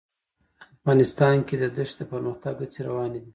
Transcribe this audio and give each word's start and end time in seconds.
افغانستان 0.77 1.37
کې 1.47 1.55
د 1.59 1.65
دښتې 1.77 2.05
د 2.07 2.09
پرمختګ 2.11 2.55
هڅې 2.61 2.79
روانې 2.87 3.19
دي. 3.23 3.29